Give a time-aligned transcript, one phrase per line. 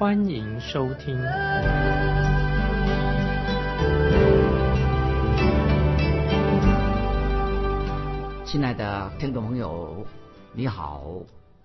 [0.00, 1.14] 欢迎收听。
[8.46, 10.06] 亲爱的听众朋友，
[10.54, 11.04] 你好，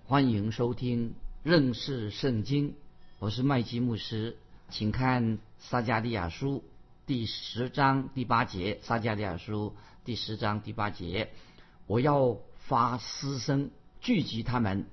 [0.04, 2.74] 欢迎收听认识圣经，
[3.20, 4.36] 我是麦基牧师，
[4.68, 6.62] 请看撒加利亚书
[7.06, 9.74] 第十章第八节，撒加利亚书
[10.04, 11.30] 第十章第八节，
[11.86, 13.70] 我要发嘶声
[14.02, 14.84] 聚集他们，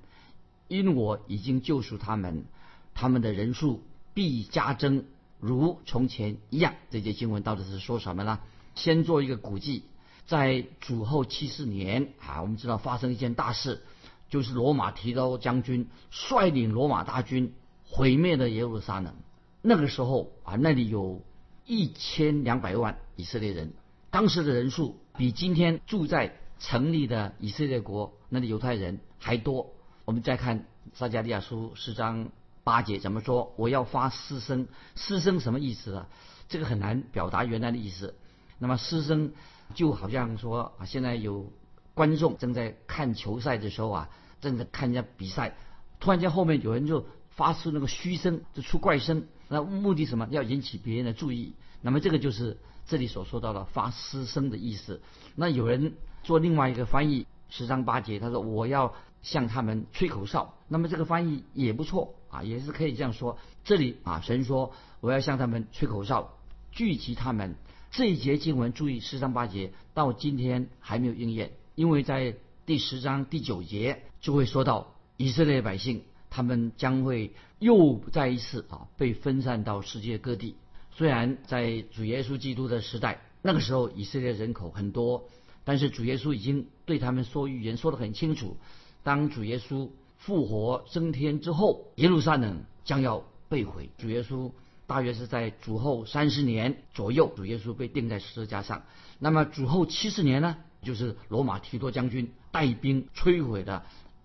[0.66, 2.46] 因我已经救赎他们，
[2.94, 3.82] 他们的人数
[4.14, 5.04] 必加增，
[5.40, 6.74] 如从前一样。
[6.90, 8.38] 这节经文到底是说什么呢？
[8.74, 9.84] 先做一个估计。
[10.26, 13.82] 在主后七十年啊，我们知道发生一件大事，
[14.30, 17.52] 就是罗马提多将军率领罗马大军
[17.84, 19.14] 毁灭了耶路撒冷。
[19.60, 21.22] 那个时候啊，那里有
[21.66, 23.74] 一千两百万以色列人，
[24.10, 29.74] 当时的人数比今天住在城里的以色列国那里犹太人还多。
[30.06, 32.30] 我们再看撒加利亚书十章
[32.64, 33.54] 八节怎么说？
[33.56, 36.08] 我要发嘶声，嘶声什么意思啊？
[36.48, 38.16] 这个很难表达原来的意思。
[38.58, 39.32] 那么嘶声。
[39.74, 41.50] 就好像说啊，现在有
[41.94, 44.10] 观众正在看球赛的时候啊，
[44.42, 45.56] 正在看人家比赛，
[45.98, 50.28] 突然间后面有人就发出那个嘘声，就出怪声，那目的什么？
[50.30, 51.54] 要引起别人的注意。
[51.80, 55.00] 那么这个就是这里所说到的发嘶声的意思。
[55.34, 58.94] 那有人做另外一个翻译，十章八节，他说我要
[59.24, 60.54] 向他们吹口哨。
[60.68, 63.38] 那么这个翻译也不错啊，也是可以这样说。
[63.64, 66.38] 这里啊，神说我要向他们吹口哨，
[66.70, 67.56] 聚集他们。
[67.90, 72.36] 这一节经文，注意十章八节到今天还没有应验，因为在
[72.66, 80.56] 第十章第九节就会说到以色列百姓，他们将会又再一次啊被分散到世界各地。
[80.90, 85.28] 虽然在主耶稣基督的时代，那个时候以色列人口很多，
[85.64, 88.56] 但是主耶稣已经对他们说预言说得很清楚：
[89.04, 93.90] 当主耶稣复活升天之后，耶路撒冷将要被毁。
[93.96, 94.50] 主耶稣。
[94.86, 98.82] 大约是在主后三十年左右，主耶稣被钉在十字架上。
[99.18, 103.82] 那么主后七十年呢，就是罗马提多将军带兵摧毁的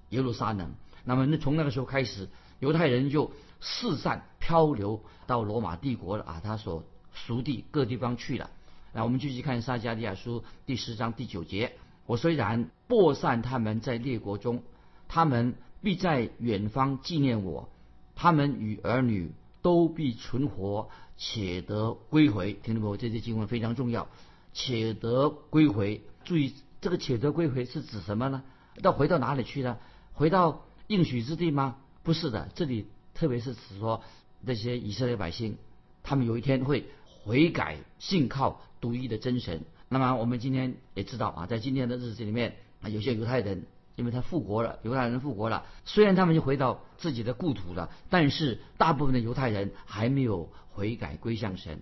[0.10, 0.76] 耶路撒冷。
[1.06, 2.28] 那么那从那个时候开始，
[2.60, 8.50] 犹太人就四散漂流到罗马帝国啊，他所属地各地方去了。
[8.92, 11.78] 那我们继续看撒迦利亚书第十章第九节：
[12.10, 14.64] 我虽然播散他们在列国中，
[15.08, 15.54] 他们
[15.84, 17.70] 必在远方纪念我，
[18.16, 19.32] 他们与儿女。
[19.62, 20.88] 都必存活，
[21.18, 22.54] 且得归回。
[22.54, 22.96] 听懂不？
[22.96, 24.08] 这些经文非常重要。
[24.54, 28.42] 且得归回，注意这个“且得归回”是指什么呢？
[28.82, 29.78] 要回到哪里去呢？
[30.14, 31.76] 回到应许之地吗？
[32.04, 34.02] 不是的，这里特别是指说
[34.40, 35.58] 那些以色列百姓，
[36.04, 36.86] 他们有一天会
[37.26, 39.66] 悔改，信靠独一的真神。
[39.90, 43.66] 那么我们今天也知道啊，在今天的日子里面啊，有些犹太人。
[43.96, 45.66] 因为他复活了，犹太人复活了。
[45.84, 51.82] 虽然他们就回到自己的故土了，但是大部分的犹太人还没有悔改归向神。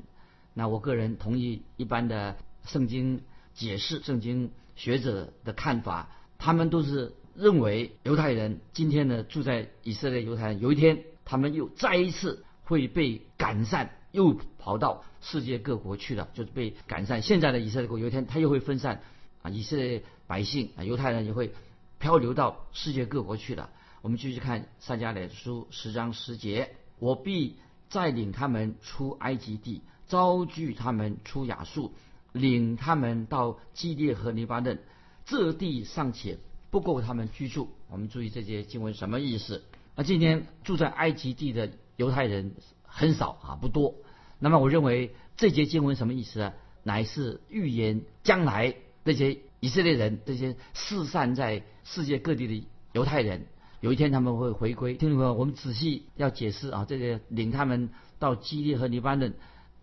[0.55, 3.21] 那我个人同意一般的圣经
[3.53, 17.21] 解释、圣经学者的看法，他们都是认为犹太人今天呢住在以色列，犹太人有一天他们又再一次会被赶散，又跑到世界各国去了，就是被赶散。
[17.21, 19.01] 现在的以色列国有一天他又会分散
[19.43, 21.53] 啊，以色列百姓啊，犹太人也会。
[21.99, 23.71] 漂流到世界各国去了。
[24.03, 27.57] 我们继续看撒迦利亚书十章十节：我必
[27.89, 31.93] 再领他们出埃及地，招聚他们出亚述，
[32.33, 34.77] 领他们到基列和黎巴嫩。
[35.25, 36.37] 这地尚且
[36.69, 37.71] 不够他们居住。
[37.89, 39.63] 我们注意这些经文什么意思？
[39.95, 42.53] 那今天住在埃及地的犹太人
[42.83, 43.95] 很少啊，不多。
[44.39, 46.53] 那么我认为这节经文什么意思呢？
[46.83, 49.39] 乃是预言将来这些。
[49.59, 53.47] 以色列人这些四散在世界各地的犹太人，
[53.81, 54.93] 有一天他们会回归。
[54.93, 57.89] 听众朋友，我们仔细要解释啊，这个领他们
[58.19, 59.33] 到基列和黎巴嫩。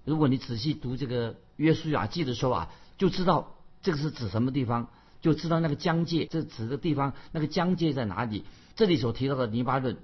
[0.05, 4.91] 如果你仔细读这个约书亚记的时候啊，就知道这个是指什么地方，
[5.21, 8.45] 就知道那个疆界，这指的地方那个疆界在哪里。
[8.77, 9.97] 这里所提到的黎巴嫩，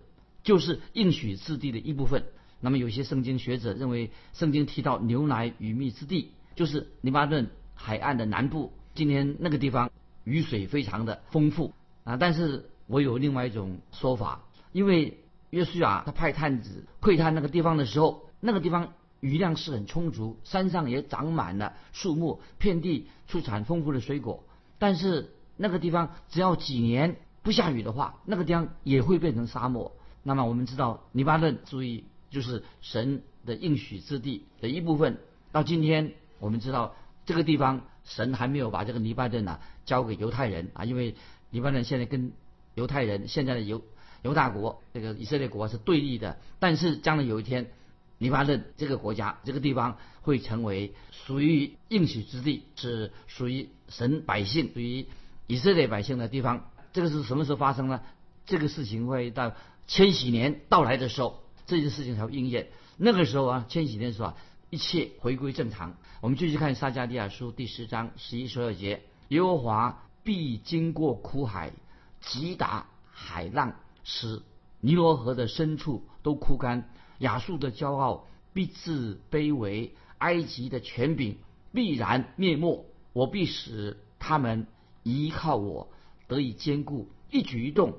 [0.42, 2.24] 就是应许之地的一部分。
[2.60, 8.72] 那么有些圣经学者认为，圣经提到牛奶与蜜之地，就是黎巴嫩海岸的南部。
[8.94, 9.90] 今天那个地方
[10.24, 11.72] 雨水非常的丰富
[12.04, 14.42] 啊，但是我有另外一种说法，
[14.72, 15.18] 因为
[15.50, 24.44] 约书亚他派探子窥探那个地方的时候，那个地方雨量是很充足，山上也长满了树木，遍地出产丰富的水果。
[24.78, 29.92] 但是那个地方只要几年不下雨的话，那个地方也会变成沙漠。
[30.22, 35.18] 那么我们知道，黎巴嫩注意就是神的应许之地的一部分。
[35.52, 36.94] 到今天，我们知道
[37.26, 41.14] 这个地方神还没有把这个黎巴嫩啊交给犹太人啊，因为
[41.50, 42.32] 黎巴嫩现在跟
[42.74, 43.82] 犹太人现在的犹
[44.22, 46.38] 犹大国这个以色列国是对立的。
[46.58, 47.70] 但是将来有一天。
[48.18, 55.06] 黎巴嫩这个国家，这个地方会成为属于应许之地，是属于神百姓、属于
[55.46, 56.70] 以色列百姓的地方。
[56.92, 58.02] 这个是什么时候发生呢？
[58.44, 59.54] 这个事情会到
[59.86, 61.39] 千禧年到来的时候，
[61.70, 62.68] 这件事情才会应验。
[62.96, 64.36] 那个时候啊，千禧年的时候啊，
[64.70, 65.96] 一切回归正常。
[66.20, 71.72] 我们继续看撒迦利亚书第十章十一十二节：耶和华必经过苦海，
[72.20, 74.42] 击打海浪，使
[74.80, 76.90] 尼罗河的深处都枯干。
[77.20, 81.38] 亚述的骄傲必自卑微，埃及的权柄
[81.72, 82.84] 必然灭没。
[83.12, 84.66] 我必使他们
[85.04, 85.88] 依靠我
[86.26, 87.94] 得以坚固，一举一动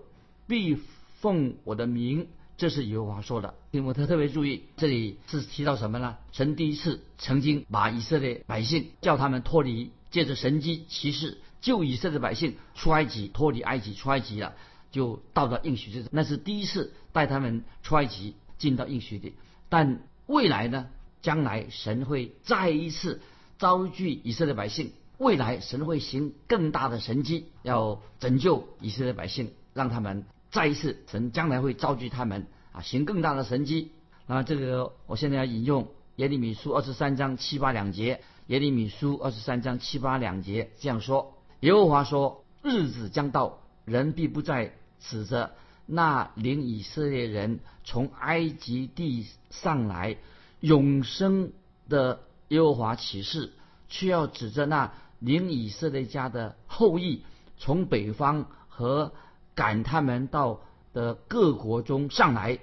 [0.46, 0.76] 必
[1.22, 2.28] 奉我的名。
[2.62, 3.56] 这是耶和华说的。
[3.72, 6.18] 提摩特特别注意，这里是提到什么呢？
[6.32, 14.54] 神第一次曾经把以色列百姓叫他们脱离，借着神机骑士救以色列百姓出埃及，脱离埃及出埃及了，
[14.92, 18.36] 就到了应许之地那是第一次带他们出埃及。
[18.60, 19.34] 进到应许地，
[19.70, 20.86] 但未来呢？
[21.24, 23.22] 将来神会再一次
[23.58, 24.92] 遭拒以色列百姓。
[25.18, 33.92] 未来神会行更大的神迹，要拯救以色列百姓，让他们再一次神将来会遭拒他们啊，行更大的神迹。
[34.28, 35.88] 那这个我现在要引用
[36.18, 45.52] 耶利米书二十三章七八两节，耶利米书二十三章七八两节这样说：耶和华说，日子将到，人必不再指着。
[45.86, 50.18] 那领以色列人从埃及地上来，
[50.60, 51.52] 永生
[51.90, 53.52] 的耶和华启示，
[53.90, 57.24] 却要指着那领以色列家的后裔
[57.58, 59.12] 从北方和
[59.56, 60.62] 赶他们到
[60.94, 62.60] 的各国中上来，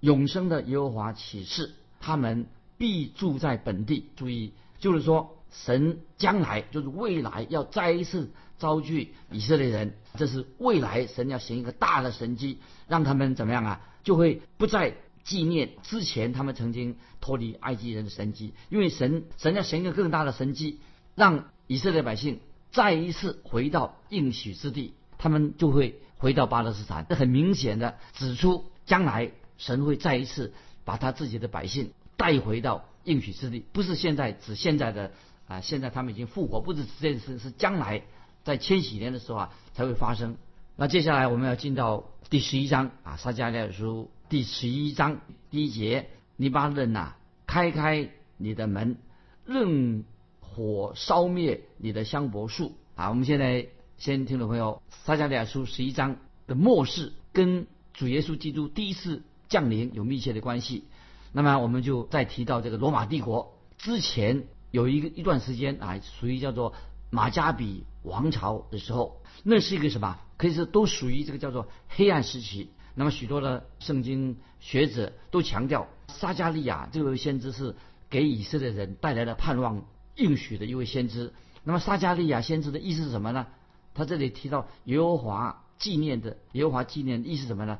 [0.00, 2.46] 永生的耶和华启示，他们
[2.78, 4.10] 必住在本地。
[4.16, 8.30] 注意，就是说，神将来就是未来要再一次。
[8.60, 13.80] 遭拒以色列人，这是未来神要行一个大的神迹，让他们怎么样啊？
[14.04, 20.78] 就会不再纪念之前他们曾经脱离埃及人的神迹，因为神神要行一个更大的神迹，
[21.14, 22.40] 让以色列百姓
[22.70, 27.04] 再一次回到应许之地，他们就会回到巴勒斯坦。
[27.08, 30.52] 这很明显的指出，将来神会再一次
[30.84, 35.10] 把他自己的百姓带回到应许之地，不是现在指现在的
[35.48, 38.02] 啊，现在他们已经复活，不是指这件事，是将来。
[38.42, 40.38] 在千禧年的时候啊，才会发生。
[40.74, 45.20] 那接下来我们要进到第十一章啊，撒迦利亚书第十一章
[45.50, 48.08] 第一节：尼巴嫩呐，开开
[48.38, 48.96] 你的门，
[49.44, 50.04] 任
[50.40, 53.10] 火烧灭你的香柏树啊！
[53.10, 53.66] 我们现在
[54.00, 56.16] 先听众朋友，撒迦利亚书十一章
[56.46, 60.84] 的末世跟主耶稣基督第一次降临有密切的关系。
[61.32, 66.74] 那么我们就再提到这个罗马帝国之前有一个一段时间啊，属于叫做。
[67.12, 70.16] 马加比王朝的时候，那是一个什么？
[70.36, 72.70] 可以说都属于这个叫做黑暗时期。
[72.94, 77.74] 那么许多的圣经学者都强调，撒加利亚这位先知是
[78.08, 79.84] 给以色列人带来了盼望
[80.14, 81.34] 应许的一位先知。
[81.64, 83.48] 那么撒加利亚先知的意思是什么呢？
[83.94, 87.78] 他这里提到耶和华纪念的耶和华纪念意思什么呢？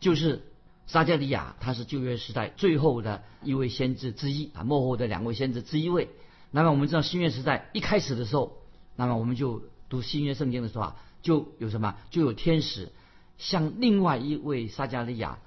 [0.00, 0.42] 就是
[0.86, 6.08] 撒加利亚他是旧约时代最后的一位先知之一啊，幕后的两位先知之一位。
[6.50, 8.58] 那么我们知道新约时代一开始的时候。
[8.94, 11.96] 那么我们就读新约圣经的时候啊，就有什么？
[12.10, 12.92] 就有天使
[13.38, 15.38] 向另外一位撒加利亚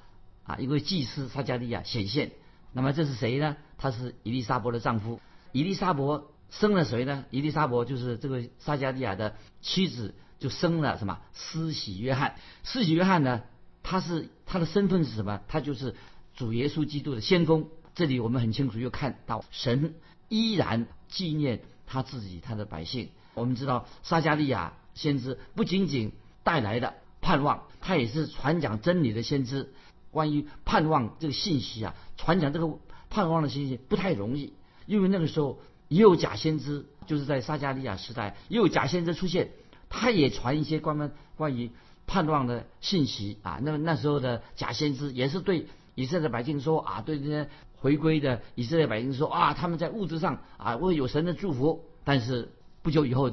[0.46, 2.32] 啊，一位祭司撒加利亚显现。
[2.74, 3.56] 那么这是谁呢？
[3.78, 5.20] 他是伊丽莎伯的丈夫。
[5.52, 7.26] 伊丽莎伯生了谁呢？
[7.32, 11.20] 伊丽莎伯就是这个撒加利亚的妻子，就生了什么？
[11.34, 12.36] 施洗约翰。
[12.64, 13.44] 施洗约翰呢，
[13.84, 15.42] 他是他的身份是什么？
[15.48, 15.96] 他就是
[16.36, 17.68] 主耶稣基督的先锋。
[17.94, 19.96] 这里我们很清楚又看到神
[20.28, 23.10] 依然纪念他自己他的百姓。
[23.34, 29.74] 我们知道撒加利亚先知不仅仅带来的盼望，他也是传讲真理的先知。
[30.12, 34.54] 关于盼望这个信息啊，传讲这个盼望的信息不太容易，
[34.86, 39.52] 因为那个时候也有假先知，就是在撒加利亚时代也有假先知出现，
[39.90, 41.72] 他也传一些关于关于
[42.08, 43.60] 盼望的信息啊。
[43.62, 52.52] 那那时候的假先知也是对以色列百姓说啊，对这些回归的以色列百姓说啊，他们在物质上啊会有神的祝福，但是。
[52.86, 53.32] 不久以后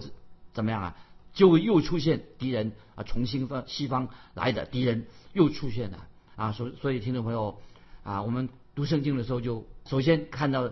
[0.55, 0.97] 怎么样啊？
[1.35, 5.05] 就会又出现敌人啊，从西方西方来的敌人
[5.35, 6.07] 又出现了
[6.37, 6.53] 啊。
[6.53, 7.61] 所所以听众朋友
[8.03, 10.71] 啊，我们读圣经的时候就首先看到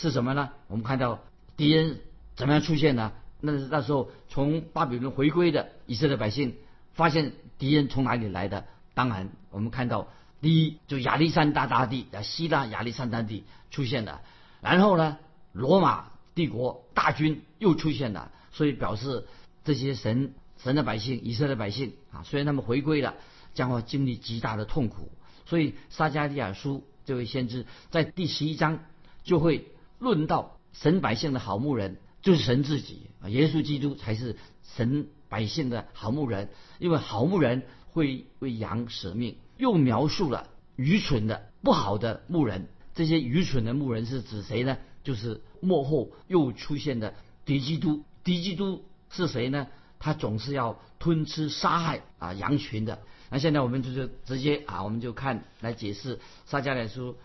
[0.00, 0.48] 是什么呢？
[0.68, 1.20] 我们看到
[1.58, 2.00] 敌人
[2.34, 3.12] 怎么样出现呢？
[3.42, 6.56] 那那时候从巴比伦回归的以色列百姓
[6.94, 8.64] 发现敌人从哪里来的？
[8.94, 10.08] 当然，我们看到
[10.40, 14.22] 第一就亚历山大大帝啊，希腊亚历山大帝出现了，
[14.62, 15.18] 然后呢，
[15.52, 19.26] 罗马帝国大军又出现了，所以表示
[19.64, 23.16] 这些神神的百姓以色列百姓啊，虽然他们回归了，
[23.52, 25.10] 将会经历极大的痛苦。
[25.44, 28.78] 所以撒迦利亚书这位先知在第十一章
[29.24, 29.66] 就会
[30.00, 31.98] 论到神百姓的好牧人。
[32.22, 34.36] 就是神自己啊，耶稣基督才是
[34.76, 39.38] 神百姓的好牧人，因为好牧人会为羊舍命。
[39.56, 44.76] 又描述了愚蠢的、不好的牧人，这些愚蠢的牧人是指谁呢？
[45.02, 47.14] 就是幕后又出现的
[47.46, 48.04] 敌基督。
[48.22, 49.68] 敌基督是谁呢？
[49.98, 53.00] 他总是要吞吃、杀害啊羊群的。
[53.30, 57.16] 那现在我们就是直接啊，我们就看来解释撒迦利书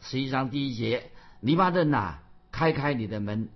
[0.00, 2.20] 十一章第一节：黎巴嫩呐，
[2.50, 3.50] 开开你的门。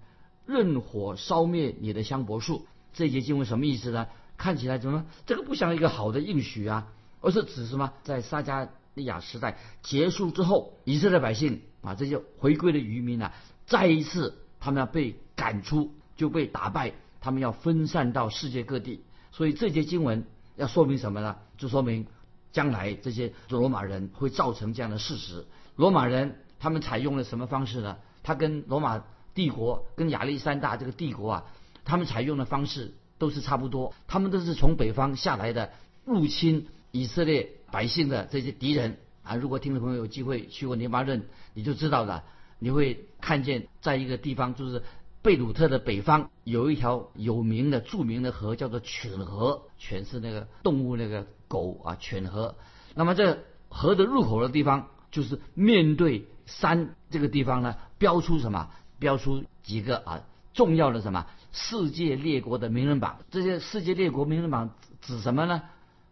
[0.44, 4.06] 任火烧灭你的香柏树，这节经文什么意思呢？
[4.36, 6.86] 看起来怎么这个不像一个好的应许啊，
[7.20, 7.92] 而是指什么？
[8.04, 13.32] 在撒加利亚时代结束之后，以色列百姓啊这些回归的渔民啊，
[13.66, 19.02] 再一次他们要被赶出，就被打败，他们要分散到世界各地。
[19.32, 20.24] 所以这节经文
[20.54, 21.36] 要说明什么呢？
[21.58, 22.06] 就说明
[22.52, 25.44] 将来这些罗马人会造成这样的事实。
[25.74, 27.96] 罗马人他们采用了什么方式呢？
[28.22, 29.04] 他跟罗马。
[29.36, 31.44] 帝国跟亚历山大这个帝国啊，
[31.84, 35.72] 他们采用的方式都是差不多，他们都是从北方下来的
[36.06, 39.36] 入侵以色列百姓的这些敌人啊。
[39.36, 42.24] 如果听众朋友有机会去过黎巴嫩，你就知道了，
[42.58, 44.82] 你会看见在一个地方，就是
[45.20, 52.54] 贝鲁特的北方有一条有名的著名的河，叫做犬河，犬是那个动物那个狗啊，犬河。
[52.94, 58.70] 那么这河的入口的地方，就是面对山这个地方呢，标出什么？
[58.98, 60.22] 标出几个啊
[60.54, 63.18] 重要的什么世界列国的名人榜？
[63.30, 64.70] 这些世界列国名人榜
[65.02, 65.62] 指什么呢？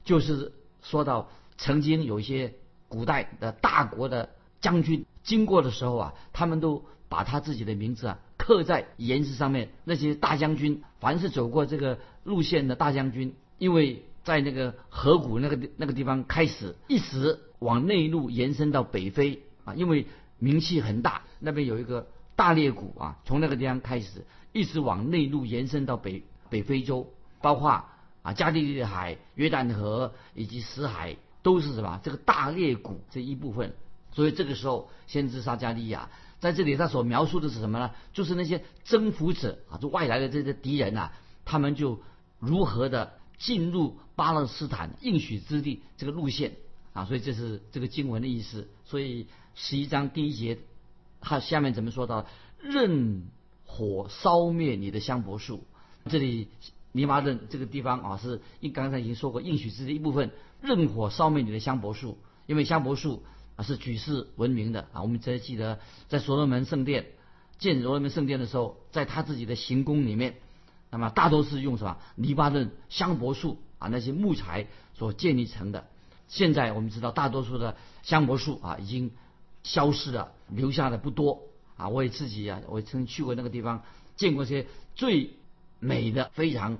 [0.04, 2.54] 就是说到曾经有一些
[2.88, 9.70] 古代的大国的将军经过的时候啊，他们都把他自己的名字啊刻在岩石上面。
[9.84, 20.06] 那些大将军，凡是走过这个路线的大将军，因为在那个河谷那个那个地方开始，一时往内陆延伸到北非啊，因为
[20.38, 22.06] 名气很大，那边有一个。
[22.36, 27.08] 大裂谷啊，从那个地方开始，一直往内陆延伸到北北非洲，
[27.40, 27.84] 包括
[28.22, 32.00] 啊加利利海、约旦河以及死海，都是什么？
[32.02, 33.72] 这个大裂谷这一部分。
[34.10, 37.92] 所以这个时候，先知撒加利亚在这里他所描述的是什么呢？
[38.12, 41.12] 就是那些征服者啊，就外来的这些敌人呐，
[41.44, 42.02] 他们就
[42.40, 46.56] 如何的进入巴勒斯坦应许之地这个路线
[46.94, 47.04] 啊。
[47.04, 48.70] 所以这是这个经文的意思。
[48.86, 50.58] 所以十一章第一节。
[51.26, 52.26] 它下面怎么说到？
[52.60, 53.28] 任
[53.64, 55.64] 火烧灭你的香柏树。
[56.10, 56.48] 这里
[56.92, 60.32] 尼玛顿这个地方啊，是应刚才已经说过应许之的一部分。
[60.60, 63.22] 任火烧灭你的香柏树，因为香柏树
[63.56, 65.00] 啊是举世闻名的啊。
[65.00, 67.06] 我们只记得在所罗门圣殿
[67.56, 70.36] 建所罗门圣殿的时候，在他自己的行宫里面，
[70.90, 75.86] 那么大多是用什么黎巴嫩香柏树啊那些木材所建立成的。
[76.28, 79.10] 现在我们知道，大多数的香柏树啊已经。
[79.66, 81.40] 消失了，留下的不多
[81.78, 81.88] 啊！
[81.88, 83.82] 我也自己啊，我曾去过那个地方，
[84.14, 85.30] 见过些最
[85.80, 86.76] 美的、非常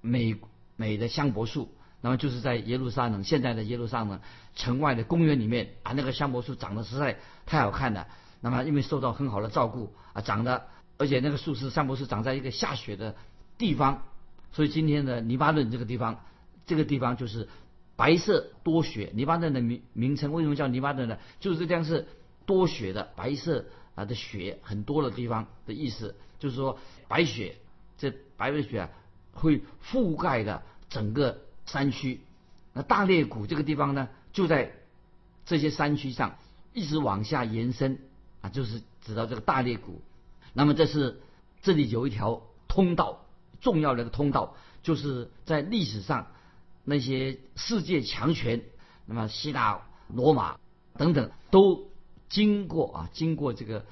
[0.00, 0.34] 美
[0.76, 1.70] 美的香柏树。
[2.00, 4.20] 那么就是在耶路撒冷，现在的耶路撒冷
[4.54, 8.06] 城外的公园里面啊，那个香柏树长得实在太好看了。
[8.40, 13.16] 那么因为受到很好的照顾啊，长得而且那个树是香柏树长在一个下雪的
[13.58, 14.04] 地方，
[14.50, 16.24] 所以今天的黎巴嫩这个地方，
[16.64, 17.50] 这个地方就是。
[17.96, 21.18] 白色多雪，黎巴嫩的名名称为什么叫黎巴嫩呢？
[21.38, 22.08] 就是这样是
[22.44, 27.54] 多雪的白色啊的雪很多的地方的意思，就是说白雪
[27.96, 28.90] 这白白雪啊
[29.32, 32.20] 会覆盖的整个山区。
[32.72, 34.72] 那大裂谷这个地方呢，就在
[35.46, 36.36] 这些山区上
[36.72, 38.00] 一直往下延伸
[38.40, 40.02] 啊，就是指到这个大裂谷。
[40.52, 41.20] 那么这是
[41.62, 43.24] 这里有一条通道，
[43.60, 46.26] 重要的一个通道，就是在历史上。
[46.84, 48.62] 那些世界强权，
[49.06, 50.58] 那么希腊、罗马
[50.98, 51.90] 等等，都
[52.28, 53.86] 经过啊，经过这个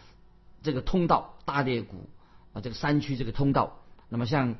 [0.62, 2.10] 这个通道大裂谷
[2.52, 3.78] 啊，这个山区这个通道。
[4.10, 4.56] 那么像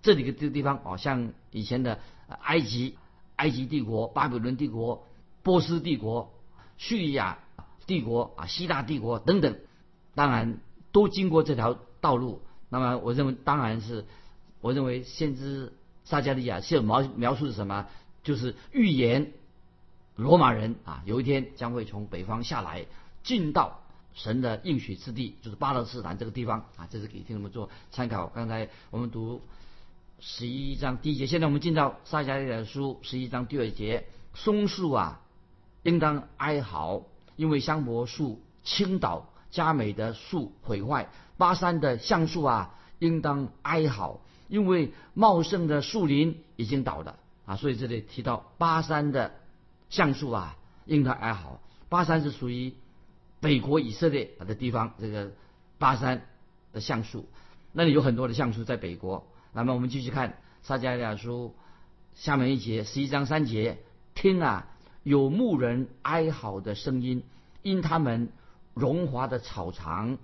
[0.00, 2.00] 这里的这个地方啊，像以前的
[2.40, 2.96] 埃及、
[3.36, 5.06] 埃及帝国、巴比伦帝国、
[5.42, 6.32] 波斯帝国、
[6.78, 7.38] 叙利亚
[7.86, 9.58] 帝国啊、希腊帝国等等，
[10.14, 10.58] 当然
[10.90, 12.40] 都经过这条道路。
[12.70, 14.06] 那么我认为，当然是
[14.62, 15.74] 我认为先知。
[16.04, 17.86] 撒加利亚是描描述的什么？
[18.22, 19.32] 就是预言
[20.16, 22.86] 罗马人啊，有一天将会从北方下来，
[23.22, 23.80] 进到
[24.14, 28.28] 神的应许之地，就是巴勒斯坦这个地方啊，这是给听众们做参考。
[28.28, 29.42] 刚才我们读
[30.20, 35.20] 十一章第一节，现在我们进到撒迦利亚书十一章第二节，松树啊，
[35.82, 37.02] 应当哀嚎，
[37.36, 47.56] 因为香柏树倾倒，佳美的树毁坏；巴山的橡树啊，应当哀嚎，因为茂盛的树林已经倒了啊。
[47.56, 49.34] 所以这里提到巴山的
[49.90, 51.60] 橡树啊，应当哀嚎。
[51.88, 52.74] 巴山是属于。
[53.40, 55.32] 北国以色列的地方，这个
[55.76, 56.24] 巴山
[56.72, 57.28] 的橡树，
[57.72, 59.26] 那里有很多的橡树在北国。
[59.52, 61.54] 那么我们继续看撒迦利亚书
[62.14, 63.80] 下面一节十一章三节，
[64.14, 64.66] 听啊，
[65.02, 67.22] 有牧人哀嚎的声音，
[67.60, 68.30] 因他们
[68.72, 70.16] 荣华的草场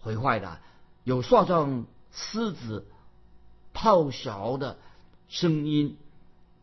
[0.00, 0.60] 毁坏了；
[1.04, 2.86] 有硕壮狮子
[3.82, 4.78] 咆哮的
[5.28, 5.96] 声音，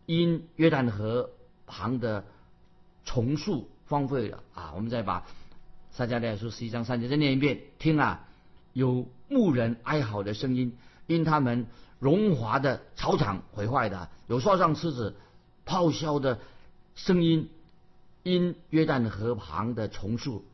[0.05, 1.31] 因约旦河
[1.67, 2.23] 旁的
[3.03, 4.41] 丛树荒废了。
[4.53, 5.25] 啊，我们再把。
[5.91, 7.59] 撒迦利亚书十一章三节，再念一遍。
[7.77, 8.25] 听啊，
[8.71, 11.67] 有牧人哀嚎的声音，因他们
[11.99, 15.17] 荣华的草场毁坏的；有少壮狮子
[15.65, 16.39] 咆哮的
[16.95, 17.49] 声音，
[18.23, 20.45] 因约旦河旁的丛树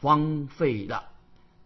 [0.00, 1.08] 荒废了。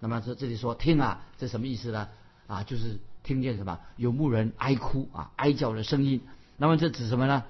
[0.01, 2.09] 那么这这里说听啊，这什么意思呢？
[2.47, 3.79] 啊，就是听见什么？
[3.97, 6.23] 有牧人哀哭啊，哀叫的声音。
[6.57, 7.45] 那么这指什么呢？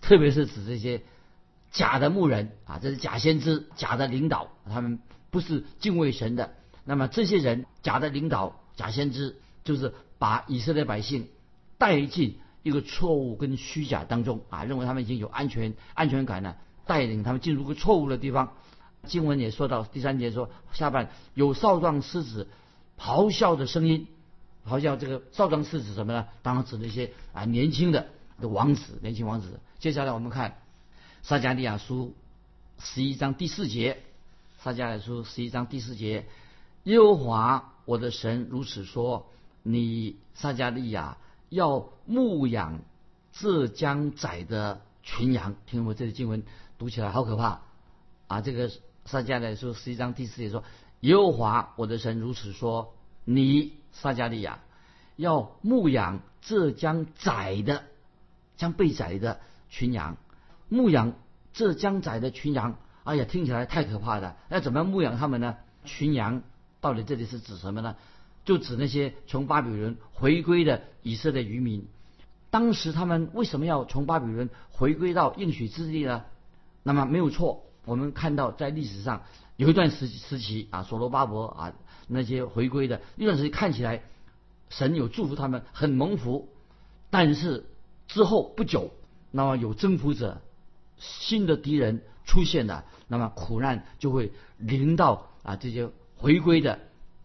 [0.00, 1.02] 特别是指这些
[1.70, 4.98] 假的牧人啊，这是假先知、假的领导，他们。
[5.30, 6.54] 不是敬畏神的，
[6.86, 11.28] 那么这些人假的领导、假先知，就是把以色列百姓
[11.76, 16.56] 带进一个错误跟虚假当中啊，认为他们已经有安全安全感了，
[16.86, 18.54] 带领他们进入个错误的地方。
[19.04, 22.48] 经文也说到第三节说，下半有少壮狮子
[22.98, 24.06] 咆哮的声音，
[24.68, 26.26] 好像这个少壮是指什么呢？
[26.42, 28.06] 当然指那些啊年轻的
[28.40, 29.58] 的王子，年轻王子。
[29.78, 30.58] 接下来我们看
[31.22, 32.14] 撒迦利亚书
[32.78, 34.02] 十一章第四节。
[34.60, 36.26] 撒迦来书十一章第四节，
[36.82, 39.30] 耶和华我的神如此说：
[39.62, 41.16] 你撒迦利亚
[41.48, 42.80] 要牧养
[43.32, 45.54] 浙江仔的群羊。
[45.64, 46.42] 听我这里经文
[46.76, 47.60] 读起来好可怕
[48.26, 48.40] 啊！
[48.40, 48.68] 这个
[49.04, 50.64] 撒迦来书十一章第四节说：
[51.00, 52.94] 耶和华我的神如此说：
[53.30, 54.60] 你撒迦利亚
[55.14, 57.84] 要牧养这将宰的、
[58.56, 59.38] 将被宰的
[59.68, 60.16] 群羊，
[60.70, 61.12] 牧养
[61.52, 62.78] 这将宰的群羊。
[63.04, 64.36] 哎呀，听起来太可怕了！
[64.48, 65.56] 那怎么样牧养他们呢？
[65.84, 66.42] 群羊
[66.80, 67.96] 到底这里是指什么呢？
[68.46, 71.86] 就指那些从巴比伦回归的以色列渔民。
[72.48, 76.24] 当时他们为什么要从巴比伦回归到应许之地呢？
[76.82, 79.24] 那么没有错，我们看到在历史上
[79.56, 81.74] 有一段时时期啊，所罗巴伯啊
[82.08, 84.02] 那些回归的一段时间看起来
[84.70, 86.48] 神有祝福他们，很蒙福。
[87.10, 87.64] 但是
[88.06, 88.92] 之后不久，
[89.30, 90.42] 那么有征服者，
[90.98, 92.84] 新的敌人出现了。
[93.06, 96.80] 那么苦难就会临到啊这些回归的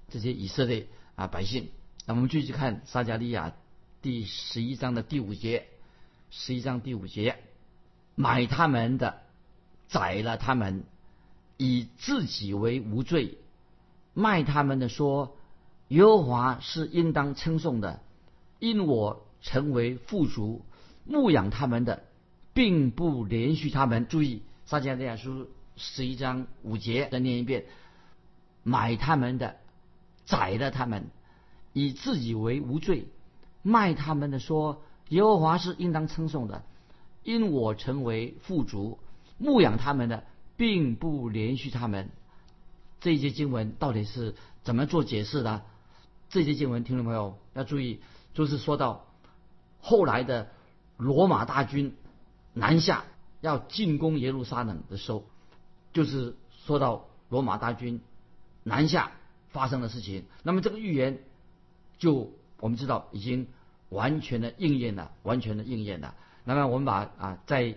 [0.10, 1.70] 这些以色列啊百姓。
[2.06, 3.54] 那我们继续看撒迦利亚
[4.02, 5.68] 第十一章的第五节，
[6.32, 7.38] 十一章第五节，
[8.16, 9.22] 买他们的
[9.88, 10.84] 宰了他们，
[11.58, 13.38] 以自己为无罪；
[14.14, 15.36] 卖他们的说，
[15.90, 18.02] 耶和华是应当称颂的，
[18.60, 20.62] 因我成为富足；
[21.06, 22.04] 牧养他们的，
[22.54, 24.08] 并不连续他们。
[24.08, 25.48] 注意撒迦利亚书。
[25.76, 27.66] 十一章五节，再念一遍：
[28.62, 29.56] 买他们的，
[30.24, 31.08] 宰了他们，
[31.74, 33.06] 以自己为无罪；
[33.64, 36.62] 卖他们的说，耶和华是应当称颂的，
[37.24, 39.00] 因我成为富足；
[39.40, 40.26] 牧养他们的，
[40.58, 42.12] 并不连续他们。
[43.04, 45.62] 这一节经文到底是怎么做解释的？
[46.30, 48.00] 这些经文，听众朋友要注意，
[48.34, 49.06] 就是说到
[49.82, 50.50] 后来的
[50.96, 51.96] 罗马大军
[52.54, 53.04] 南下
[53.42, 55.26] 要进攻耶路撒冷的时候。
[55.92, 56.36] 就是
[56.66, 58.02] 说到罗马大军
[58.64, 59.12] 南下
[59.50, 61.20] 发生的事情，那么这个预言
[62.00, 63.48] 就我们知道已经
[63.90, 66.16] 完全的应验了，完全的应验了。
[66.46, 67.76] 那么我们把啊在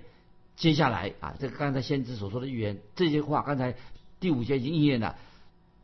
[0.54, 3.74] 接下来啊这个刚才先知所说的预言这些话，刚才
[4.26, 5.16] 第五节已经应验了。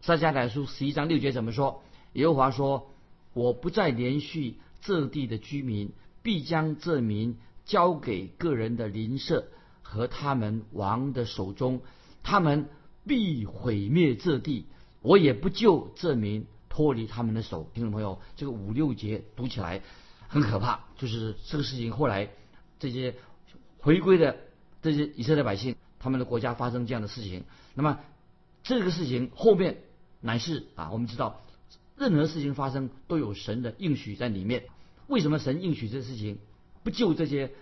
[0.00, 1.85] 撒迦利亚书十一章六节怎么说？
[2.14, 2.90] 耶和华说
[3.35, 5.92] ：“我不再连续这地的居民，
[6.24, 9.46] 必将这民交给个人的邻舍
[9.81, 11.83] 和他们王的手中。”
[12.24, 12.68] 他们
[13.07, 14.66] 必毁灭这地，
[15.02, 17.70] 我也不救这民脱离他们的手。
[17.74, 19.83] 听众朋友，这个五六节读起来
[20.26, 22.28] 很可怕，就是这个事情后来
[22.81, 23.14] 这些
[23.78, 24.37] 回归的
[24.83, 27.44] 这些以色列百姓，他们的国家发生这样的事情。
[27.74, 28.00] 那么
[28.62, 29.79] 这个事情后面
[30.20, 31.40] 乃是啊，我们知道
[31.96, 34.64] 任何事情发生都有神的应许在里面。
[35.07, 36.38] 为什么神应许这事情
[36.83, 37.53] 不救这些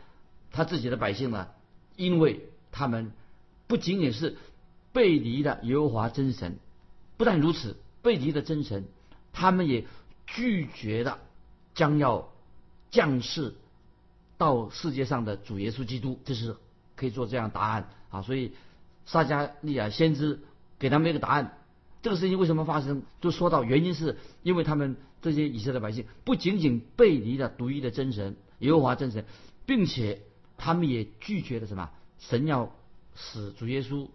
[0.51, 1.49] 他自己的百姓呢？
[1.97, 3.13] 因为他们
[3.67, 4.37] 不仅仅是。
[4.93, 6.59] 背离了耶和华真神，
[7.17, 8.87] 不但如此，背离的真神，
[9.33, 9.87] 他们也
[10.27, 11.21] 拒绝了
[11.75, 12.33] 将要
[12.91, 13.55] 降世
[14.37, 16.19] 到世界上的主耶稣基督。
[16.25, 16.57] 这是
[16.97, 18.23] 可以做这样答案啊。
[18.23, 18.51] 所以
[19.07, 20.41] 撒加利亚先知
[20.81, 21.57] 给他们一个答案。
[22.03, 23.03] 这个事情为什么发生？
[23.21, 29.27] 就说到原因是因为他们这些以色列百姓不仅仅背离了独一的真神耶和华真神，
[29.67, 30.23] 并且
[30.57, 31.91] 他们也拒绝了什么？
[32.19, 32.75] 神要
[33.15, 34.09] 使主耶稣，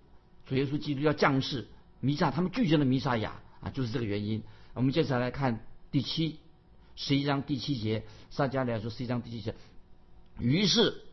[0.48, 1.68] 主耶稣基督要降世
[2.00, 4.42] 弥撒，他们拒绝了弥撒亚啊，就是这个原因。
[4.74, 6.40] 我们接下来看第七
[6.96, 9.54] 十一章第七节，撒迦利亚说十一章第七节，
[10.40, 11.04] 于是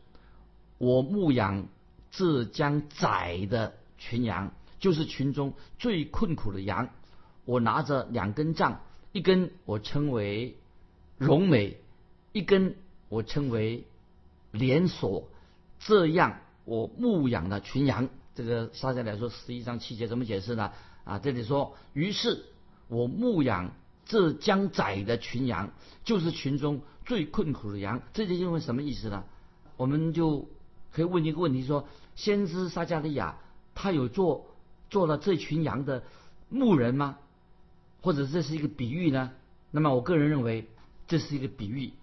[0.79, 1.67] 我牧养
[2.09, 4.51] 这将宰的群羊。
[4.83, 6.89] 就是群中最困苦的羊，
[7.45, 8.81] 我拿着两根杖，
[9.13, 10.57] 一根我称为
[11.17, 11.77] 荣美，
[12.33, 12.75] 一根
[13.07, 13.85] 我称为
[14.51, 15.29] 连锁，
[15.79, 18.09] 这样我牧养的群羊。
[18.35, 20.73] 这个撒迦来说十一章七节怎么解释呢？
[21.05, 22.43] 啊，这里说，于是
[22.89, 23.71] 我牧养
[24.03, 25.71] 这将宰的群羊，
[26.03, 28.01] 就是群中最困苦的羊。
[28.11, 29.23] 这就因为什么意思呢？
[29.77, 30.49] 我们就
[30.91, 33.37] 可以问一个问题：说，先知撒迦利亚
[33.75, 34.49] 他有做？
[34.93, 36.03] 做了这群羊的
[36.49, 37.17] 牧人吗？
[38.03, 39.31] 或者这是一个比喻呢？
[39.71, 40.67] 那么我个人认为
[41.07, 41.93] 这是一个比喻。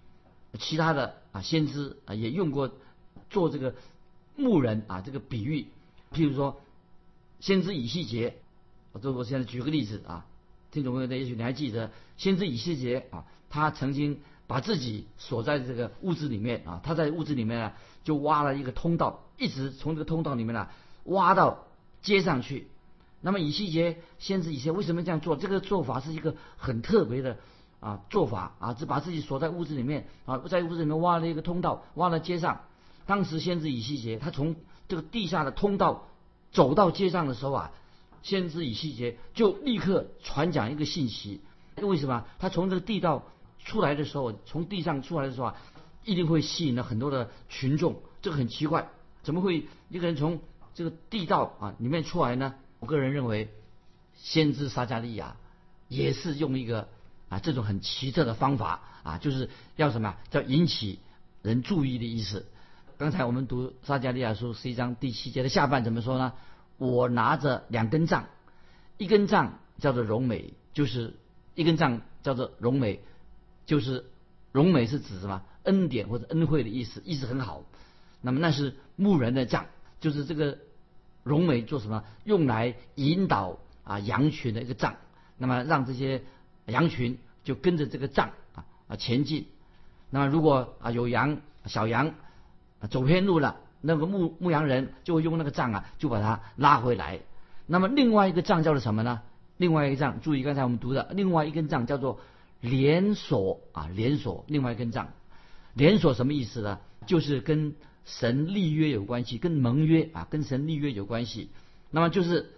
[0.58, 2.72] 其他的啊，先知啊也用过
[3.28, 3.76] 做这个
[4.34, 5.68] 牧人啊这个比喻。
[6.10, 6.60] 譬如说，
[7.38, 8.34] 先知以西结，
[8.90, 10.26] 我这我现在举个例子啊，
[10.72, 17.72] 听众朋友也许你还记得，先知以西结啊，他曾经把自己锁在这个屋子里面啊，他在屋子里面呢
[18.02, 20.68] 就挖了一个通道，一直从这个通道里面呢
[21.04, 21.66] 挖到
[22.02, 22.66] 街上去。
[23.20, 25.36] 那么以西结先知以前为什么这样做？
[25.36, 27.36] 这个做法是一个很特别的
[27.80, 32.62] 啊做法啊，只把自己锁在屋子里面啊，在屋子里面挖了一个通道，挖到街上。
[33.06, 34.56] 当时先知以西结他从
[34.88, 36.08] 这个地下的通道
[36.52, 37.72] 走到街上的时候啊，
[38.22, 41.40] 先知以西结就立刻传讲一个信息。
[41.76, 42.24] 为什么？
[42.38, 43.24] 他从这个地道
[43.58, 45.56] 出来的时候，从地上出来的时候啊，
[46.04, 48.00] 一定会吸引了很多的群众。
[48.22, 48.88] 这个很奇怪，
[49.22, 50.40] 怎么会一个人从
[50.74, 52.54] 这个地道啊里面出来呢？
[52.80, 53.48] 我个人认为，
[54.14, 55.36] 先知撒加利亚
[55.86, 56.88] 也是用一个
[57.28, 60.98] 啊这种很奇特的方法啊，就是要什么叫引起
[61.42, 62.46] 人注意的意思。
[62.96, 66.32] 刚才我们读撒加利亚书十一章第七节的下半怎么说呢？
[66.78, 68.28] 我拿着两根杖，
[68.96, 71.14] 一根杖叫做荣美，就是
[71.54, 73.00] 一根杖叫做荣美，
[73.66, 74.06] 就是
[74.52, 77.62] 荣美是指什么恩典或者恩惠的意思，意思很好。
[78.22, 79.66] 那么那是牧人的杖，
[80.00, 80.56] 就是这个。
[81.22, 82.02] 荣美做什么？
[82.24, 84.96] 用来引导啊羊群的一个杖，
[85.36, 86.22] 那么让这些
[86.66, 89.46] 羊群就跟着这个杖啊啊前进。
[90.10, 92.12] 那么如果啊有羊小羊
[92.90, 97.20] 走偏路了，那个牧牧羊人就会用那个杖啊就把它拉回来。
[97.66, 99.20] 那么另外一个杖叫做什么呢？
[99.58, 102.18] 另外一个杖，注意刚才我们读的另外一根杖叫做
[102.60, 105.08] 连锁啊连锁，另外一根杖
[105.74, 106.78] 连锁什么意思呢？
[107.06, 107.74] 就是跟。
[108.04, 111.48] 神立约有关系，跟盟约啊，跟神立约有关系。
[111.90, 112.50] 那么就是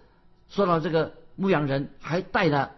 [0.49, 2.71] 说到这个牧羊人还带了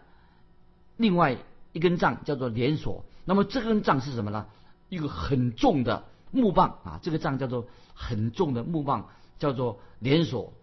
[0.98, 1.38] 另外
[1.74, 3.06] 一根杖，叫做连锁。
[3.26, 4.46] 那么这根杖是什么呢？
[4.90, 10.54] 一个很重的木棒啊，这个杖叫做很重的木棒，叫做连锁。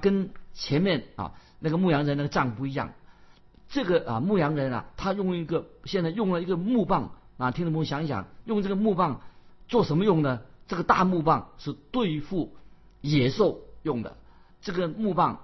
[0.00, 2.92] 跟前面啊那个牧羊人那个杖不一样。
[3.68, 9.20] 这个啊牧羊人啊，他用一个现在用了一个木棒啊，听众朋友想一想，用这个木棒
[9.68, 10.40] 做什么用呢？
[10.68, 12.54] 这个大木棒是对付
[13.00, 14.16] 野兽用的，
[14.62, 15.40] 这个木棒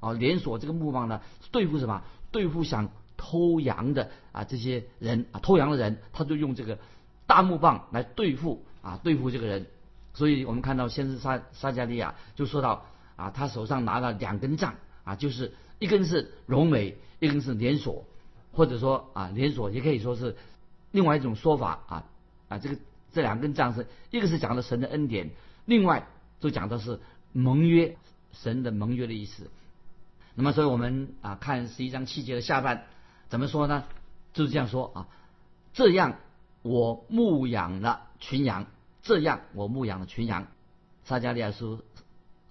[0.00, 2.02] 啊，连锁这个木棒呢，对付什么？
[2.30, 6.78] 对付想偷羊的啊这些人啊，偷羊的人，他就用这个
[7.26, 9.66] 大木棒来对付啊，对付这个人。
[10.14, 18.04] 所以我们看到先是撒撒加利亚就说到啊，他手上拿了两根杖啊，就是一根是荣美，一根是连锁，
[18.52, 20.36] 或者说啊连锁也可以说是
[20.92, 22.04] 另外一种说法啊
[22.48, 22.76] 啊这个。
[23.12, 25.30] 这两根杖是，一个是讲的神的恩典，
[25.64, 26.06] 另外
[26.40, 27.00] 就讲的是
[27.32, 27.96] 盟约，
[28.32, 29.50] 神的盟约的意思。
[30.34, 32.86] 那么，所以我们啊看十一章七节的下半
[33.28, 33.84] 怎么说呢？
[34.32, 35.08] 就是这样说啊，
[35.72, 36.18] 这样
[36.62, 38.66] 我牧养了群羊，
[39.02, 40.46] 这样我牧养了群羊。
[41.04, 41.82] 撒加利亚书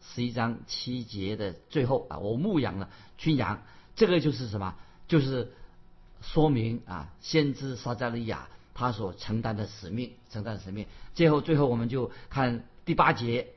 [0.02, 3.62] 十一章七节的最后啊，我牧养了群羊，
[3.96, 4.76] 这个就是什么？
[5.08, 5.54] 就是
[6.22, 8.50] 说明啊，先知撒加利亚。
[8.80, 10.86] 他所承担的使命，承担的使命。
[11.14, 13.48] 最后，最后我们就看第八节，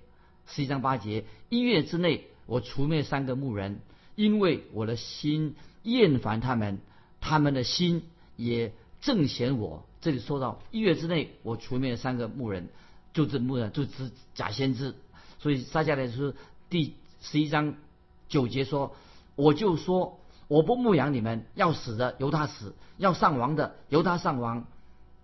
[0.48, 3.82] 十一章八节：一月之内，我除灭三个牧人，
[4.16, 5.54] 因为我的心
[5.84, 6.80] 厌烦他们，
[7.20, 8.02] 他们的心
[8.34, 9.86] 也正嫌我。
[10.00, 12.68] 这里说到一月之内，我除灭三个牧人，
[13.12, 14.96] 就这牧人就指假先知。
[15.38, 16.34] 所以撒迦利亚书
[16.68, 17.76] 第十一章
[18.28, 18.96] 九节说
[19.36, 24.66] ：“我就说我不牧养你们，要死的由他死，要上王的由他上王，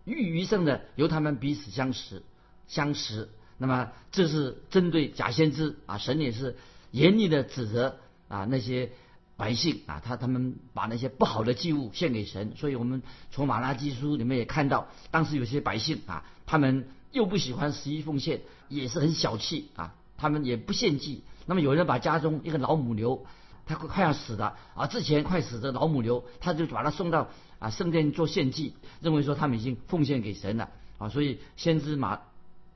[0.08, 2.22] 欲余生的由他们彼此相识
[2.66, 3.28] 相识。
[3.58, 6.56] 那么这是针对假先知啊，神也是
[6.90, 8.90] 严厉的指责啊那些
[9.36, 12.54] 百姓啊，他他们把那些不好的祭物献给神。
[12.56, 21.24] 所以我们从马拉基书里面也看到，当时有些百姓啊，他们又不喜欢十一奉献，也是很小气啊，他们也不献祭。
[21.46, 23.26] 那么有人把家中一个老母牛，
[23.68, 27.28] 他快要死的啊，之前快死的老母牛，他就把他送到
[27.58, 32.20] 啊圣殿做献祭，认为说他们已经奉献给神了啊，所以先知马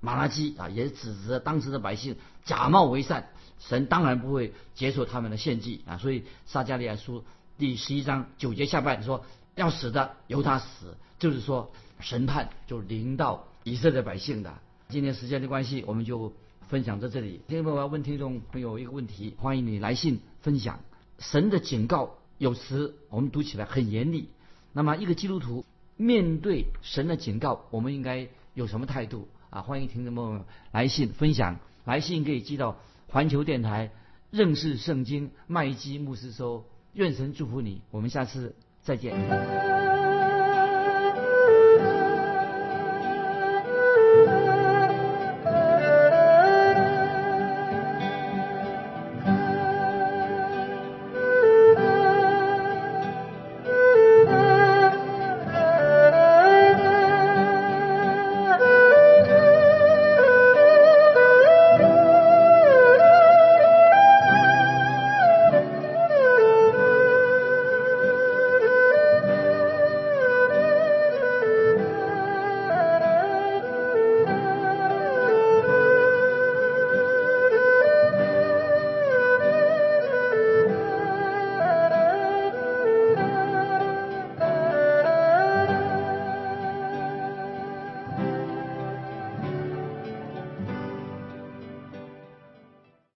[0.00, 7.24] 马拉基啊也指责当时的百姓假冒为善，神当然不会接受他们的献祭啊，所以撒加利亚书
[7.56, 9.24] 第十一章九节下半说
[9.54, 14.52] 要死的由他死，就是说审判就临到以色列百姓的。
[14.90, 16.34] 今天时间的关系，我们就。
[16.68, 17.40] 分享在这里。
[17.48, 20.80] 听众朋友问听众朋友一个问题，欢迎你来信分享。
[21.18, 24.28] 神的警告有时我们读起来很严厉，
[24.72, 25.64] 那么一个基督徒
[25.96, 29.62] 面对神的警告，我们应该有什么态度啊？
[29.62, 33.90] 欢迎听众朋友来信分享，来信可以寄到环球电台
[34.30, 36.64] 认识圣经麦基牧师收。
[36.94, 40.11] 愿神祝福你，我们下次再见。